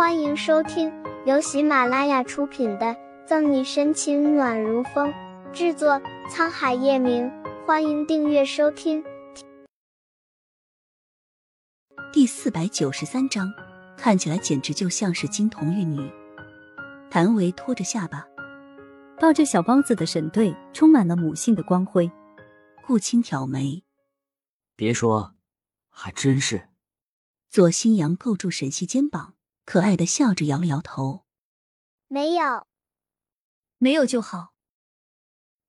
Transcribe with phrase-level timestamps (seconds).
[0.00, 0.90] 欢迎收听
[1.26, 2.86] 由喜马拉雅出品的
[3.26, 5.12] 《赠你深情暖如风》，
[5.52, 7.30] 制作沧海夜明。
[7.66, 9.04] 欢迎订阅收听。
[12.14, 13.52] 第四百九十三章，
[13.94, 16.10] 看起来简直就像是金童玉女。
[17.10, 18.26] 谭维拖着下巴，
[19.20, 22.10] 抱着小包子的沈队充满了母性的光辉。
[22.86, 23.84] 顾青挑眉，
[24.74, 25.34] 别说，
[25.90, 26.70] 还真是。
[27.50, 29.34] 左新阳够住沈西肩膀。
[29.70, 31.24] 可爱的笑着，摇了摇头，
[32.08, 32.66] 没有，
[33.78, 34.52] 没有就好。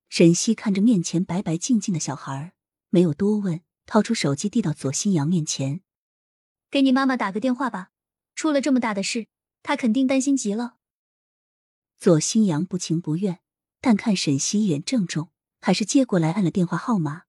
[0.10, 2.56] 沈西看着面前白白净净的小孩，
[2.90, 5.82] 没有多问，掏出手机递到左新阳面前
[6.72, 7.92] ：“给你妈妈打个电话吧，
[8.34, 9.28] 出了这么大的事，
[9.62, 10.78] 她肯定担心极了。”
[12.00, 13.42] 左新阳不情不愿，
[13.82, 15.30] 但看沈西一脸郑重，
[15.60, 17.26] 还是接过来按了电话号码。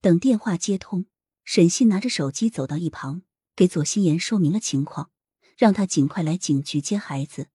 [0.00, 1.04] 等电话接通，
[1.44, 3.20] 沈西拿着手机走到一旁，
[3.54, 5.10] 给左心言说明了情况。
[5.56, 7.48] 让他尽快来警局接孩子。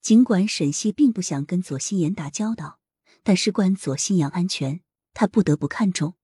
[0.00, 2.78] 尽管沈西并不想跟左心言打交道，
[3.22, 4.80] 但事关左心阳安全，
[5.12, 6.14] 他不得不看重。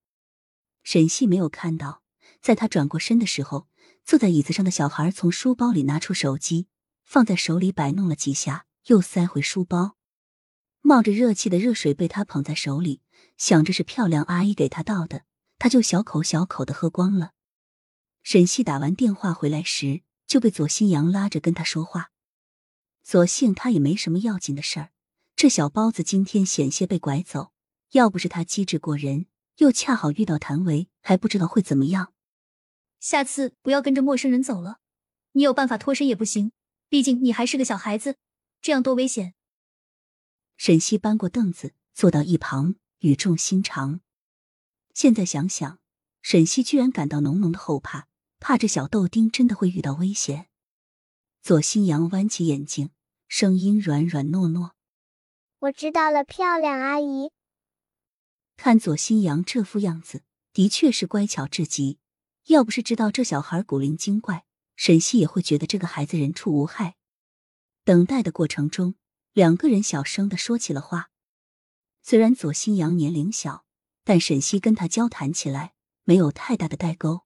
[0.82, 2.02] 沈西没有看到，
[2.41, 3.69] 在他转过身的时候，
[4.04, 6.69] 坐在椅子上的小孩从书包里拿出手机，
[7.02, 9.97] 放在手里摆弄了几下，又塞回书包。
[10.80, 13.00] 冒着热气的热水被他捧在手里，
[13.36, 15.24] 想着是漂亮阿姨给他倒的，
[15.58, 17.32] 他就小口小口的喝光了。
[18.22, 20.02] 沈西打完电话回来时。
[20.34, 22.10] 就被左新阳拉着跟他说话，
[23.04, 24.91] 所幸他也没什么要紧的事儿。
[25.36, 27.52] 这小包子今天险些被拐走，
[27.92, 29.26] 要不是他机智过人，
[29.58, 32.12] 又恰好遇到谭维，还不知道会怎么样。
[32.98, 34.80] 下次不要跟着陌生人走了，
[35.34, 36.50] 你有办法脱身也不行，
[36.88, 38.16] 毕竟你还是个小孩子，
[38.60, 39.34] 这样多危险。
[40.56, 44.00] 沈西搬过凳子坐到一旁，语重心长。
[44.92, 45.78] 现在想想，
[46.22, 48.08] 沈西居然感到浓浓的后怕。
[48.47, 50.50] 怕这小豆丁真的会遇到危险。
[51.41, 52.91] 左新阳弯起眼睛，
[53.27, 54.73] 声音软软糯糯
[55.61, 57.31] ：“我知道了，漂亮阿姨。”
[58.59, 61.99] 看左新阳这副样子，的确是乖巧至极。
[62.49, 64.44] 要不是知道这小孩古灵精怪，
[64.77, 66.97] 沈西也会觉得这个孩子人畜无害。
[67.83, 68.97] 等待的过程中，
[69.33, 71.09] 两个人小声的说起了话。
[72.03, 73.65] 虽然左新阳年龄小，
[74.04, 75.72] 但沈西跟他交谈起来
[76.03, 77.22] 没有太大的代沟。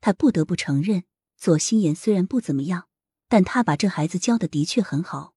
[0.00, 1.04] 他不得不承认，
[1.36, 2.88] 左心言虽然不怎么样，
[3.28, 5.34] 但他把这孩子教的的确很好。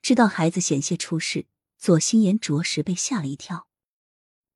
[0.00, 1.46] 知道孩子险些出事，
[1.78, 3.68] 左心言着实被吓了一跳。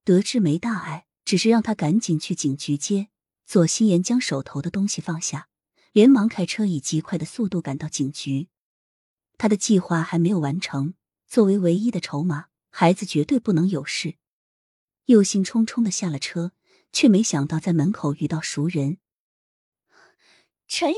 [0.05, 3.09] 得知没大碍，只是让他赶紧去警局接。
[3.47, 5.49] 左心言将手头的东西放下，
[5.93, 8.49] 连忙开车以极快的速度赶到警局。
[9.39, 10.95] 他的计划还没有完成，
[11.27, 14.17] 作为唯一的筹码，孩子绝对不能有事。
[15.07, 16.53] 忧心忡忡的下了车，
[16.93, 18.99] 却没想到在门口遇到熟人。
[20.71, 20.97] 陈玉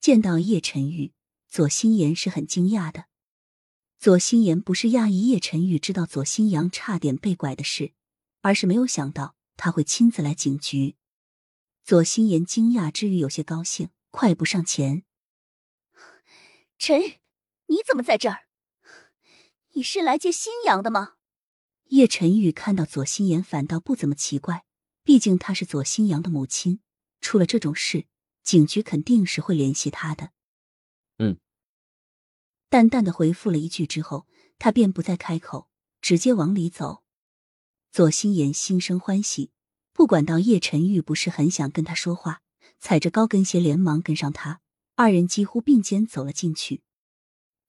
[0.00, 1.14] 见到叶晨玉，
[1.48, 3.06] 左心言是很惊讶的。
[3.98, 7.94] 左心言不是讶异叶晨玉知道左新阳差点被拐的事，
[8.42, 10.96] 而是没有想到他会亲自来警局。
[11.84, 15.04] 左心言惊讶之余有些高兴，快步上前
[16.78, 17.14] ：“陈玉，
[17.68, 18.40] 你怎么在这儿？
[19.72, 21.14] 你是来接新阳的吗？”
[21.88, 24.66] 叶晨玉看到左心言反倒不怎么奇怪，
[25.02, 26.80] 毕竟她是左新阳的母亲，
[27.22, 28.06] 出了这种事。
[28.46, 30.30] 警局肯定是会联系他的。
[31.18, 31.38] 嗯，
[32.70, 35.68] 淡淡的回复了一句之后，他便不再开口，
[36.00, 37.02] 直接往里走。
[37.90, 39.50] 左心言心生欢喜，
[39.92, 42.42] 不管到叶晨玉不是很想跟他说话，
[42.78, 44.60] 踩着高跟鞋连忙跟上他，
[44.94, 46.82] 二人几乎并肩走了进去。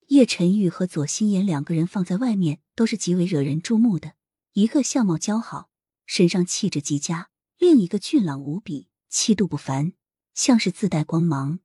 [0.06, 4.14] 叶晨玉和左心言两个人放在外面都是极为惹人注目的，
[4.52, 5.70] 一个相貌姣好，
[6.06, 9.94] 身上气质极佳，另一个俊朗无比，气度不凡。
[10.38, 11.58] 像是自带光芒，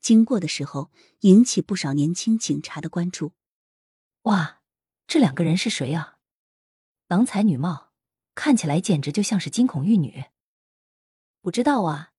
[0.00, 0.90] 经过的时候
[1.20, 3.34] 引起不少年轻警察的关注。
[4.22, 4.62] 哇，
[5.06, 6.16] 这两个人是谁啊？
[7.08, 7.92] 郎才女貌，
[8.34, 10.24] 看起来简直就像是惊恐玉女。
[11.42, 12.14] 不知道啊，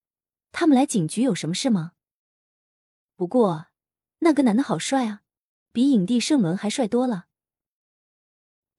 [0.52, 1.94] 他们来警局有什么事吗？
[3.16, 3.69] 不过
[4.19, 5.24] 那个男的好帅啊，
[5.72, 7.25] 比影帝盛伦还帅多了。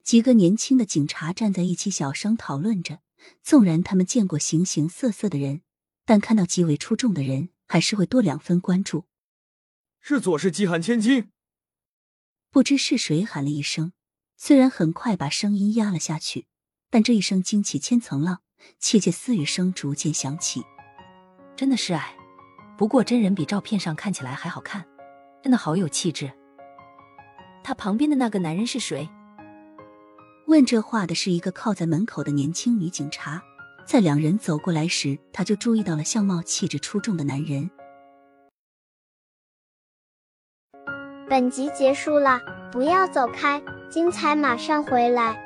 [0.05, 3.01] 几个年轻的警察站在一起，小声讨论着。
[3.43, 5.63] 纵然他们见过形形色色的人。
[6.07, 9.05] 但看到极为出众的人，还是会多两分关注。
[10.01, 11.31] 是左氏饥寒千金。
[12.51, 13.93] 不知是谁喊了一声，
[14.37, 16.47] 虽然很快把声音压了下去，
[16.89, 18.41] 但这一声惊起千层浪，
[18.79, 20.63] 窃窃私语声逐渐响起。
[21.57, 22.17] 真的是哎，
[22.79, 24.87] 不过真人比照片上看起来还好看，
[25.43, 26.33] 真的好有气质。
[27.65, 29.11] 他旁边的那个男人是谁？
[30.47, 33.43] 问这话的是一个靠在门口的年轻女警察。
[33.87, 37.71] 在两人走过来时他就注意到了相貌气质出众的男人。
[41.29, 42.41] 本集结束了
[42.73, 45.46] 不要走开精彩马上回来。